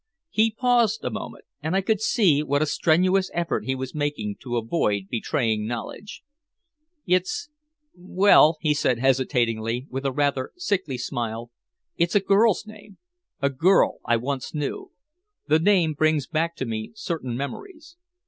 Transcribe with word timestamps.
He 0.31 0.49
paused 0.49 1.03
a 1.03 1.11
moment, 1.11 1.45
and 1.61 1.75
I 1.75 1.81
could 1.81 2.01
see 2.01 2.41
what 2.41 2.63
a 2.63 2.65
strenuous 2.65 3.29
effort 3.35 3.65
he 3.67 3.75
was 3.75 3.93
making 3.93 4.37
to 4.39 4.57
avoid 4.57 5.09
betraying 5.11 5.67
knowledge. 5.67 6.23
"It's 7.05 7.49
well" 7.93 8.57
he 8.61 8.73
said 8.73 8.97
hesitatingly, 8.97 9.85
with 9.91 10.03
a 10.03 10.11
rather 10.11 10.53
sickly 10.57 10.97
smile. 10.97 11.51
"It's 11.97 12.15
a 12.15 12.19
girl's 12.19 12.65
name 12.65 12.97
a 13.43 13.51
girl 13.51 13.99
I 14.03 14.17
once 14.17 14.55
knew. 14.55 14.89
The 15.47 15.59
name 15.59 15.93
brings 15.93 16.25
back 16.25 16.55
to 16.55 16.65
me 16.65 16.93
certain 16.95 17.37
memories." 17.37 17.95